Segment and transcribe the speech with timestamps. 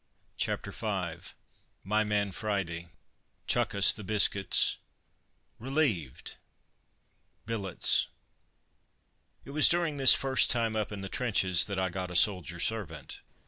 [0.35, 1.29] CHAPTER V
[1.83, 2.87] MY MAN FRIDAY
[3.45, 4.77] "CHUCK US THE BISCUITS"
[5.59, 6.37] RELIEVED
[7.45, 8.07] BILLETS
[9.45, 12.59] It was during this first time up in the trenches that I got a soldier
[12.59, 13.21] servant.